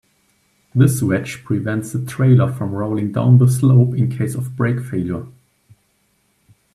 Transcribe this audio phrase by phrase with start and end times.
[0.73, 5.27] This wedge prevents the trailer from rolling down the slope in case of brake failure.